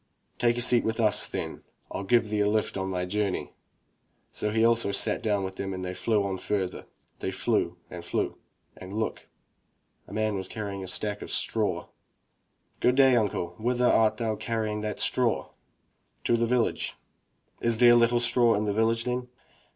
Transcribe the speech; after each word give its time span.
"Take 0.39 0.57
a 0.57 0.61
seat 0.61 0.83
with 0.83 0.99
us, 0.99 1.29
then. 1.29 1.61
FU 1.93 2.03
give 2.05 2.31
thee 2.31 2.39
a 2.39 2.49
lift 2.49 2.75
on 2.75 2.89
thy 2.89 3.05
journey." 3.05 3.53
So 4.31 4.49
he 4.49 4.65
also 4.65 4.91
sat 4.91 5.21
down 5.21 5.43
with 5.43 5.57
them 5.57 5.75
and 5.75 5.85
they 5.85 5.93
flew 5.93 6.23
on 6.23 6.39
further. 6.39 6.87
They 7.19 7.29
flew 7.29 7.77
and 7.87 8.03
flew 8.03 8.35
and 8.75 8.93
look!— 8.93 9.27
a 10.07 10.11
man 10.13 10.33
was 10.33 10.47
carrying 10.47 10.83
a 10.83 10.87
sack 10.87 11.21
of 11.21 11.29
straw. 11.29 11.85
"Good 12.79 12.95
day, 12.95 13.13
imcle, 13.13 13.53
whither 13.59 13.85
art 13.85 14.17
thou 14.17 14.35
carrying 14.35 14.81
that 14.81 14.99
straw?" 14.99 15.49
"To 16.23 16.35
the 16.35 16.47
village." 16.47 16.95
"Is 17.59 17.77
there 17.77 17.93
little 17.93 18.19
straw 18.19 18.55
in 18.55 18.65
the 18.65 18.73
village, 18.73 19.03
then?" 19.03 19.27